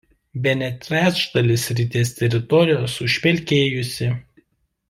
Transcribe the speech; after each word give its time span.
Bene 0.45 0.69
trečdalis 0.85 1.67
srities 1.69 2.15
teritorijos 2.21 2.99
užpelkėjusi. 3.09 4.13